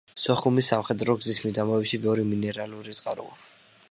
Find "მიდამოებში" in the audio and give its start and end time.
1.43-2.01